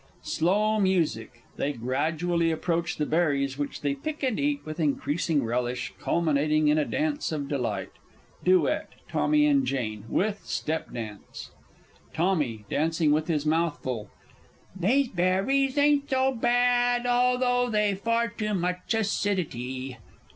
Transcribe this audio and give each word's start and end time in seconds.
[_Slow 0.25 0.81
music; 0.81 1.43
they 1.57 1.73
gradually 1.73 2.49
approach 2.49 2.97
the 2.97 3.05
berries, 3.05 3.59
which 3.59 3.81
they 3.81 3.93
pick 3.93 4.23
and 4.23 4.39
eat 4.39 4.61
with 4.65 4.79
increasing 4.79 5.43
relish, 5.43 5.93
culminating 5.99 6.69
in 6.69 6.79
a 6.79 6.85
dance 6.85 7.31
of 7.31 7.47
delight._ 7.47 7.91
Duet 8.43 8.93
TOMMY 9.09 9.45
and 9.45 9.63
JANE 9.63 10.05
(with 10.09 10.43
step 10.43 10.91
dance). 10.91 11.51
Tommy 12.15 12.65
(dancing, 12.67 13.11
with 13.11 13.27
his 13.27 13.45
mouth 13.45 13.77
full). 13.83 14.09
These 14.75 15.09
berries 15.09 15.77
ain't 15.77 16.09
so 16.09 16.33
bad 16.33 17.05
although 17.05 17.69
they've 17.69 17.99
far 17.99 18.27
too 18.29 18.55
much 18.55 18.91
acidity. 18.95 19.99